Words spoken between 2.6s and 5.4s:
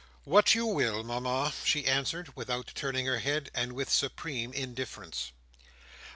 turning her head, and with supreme indifference.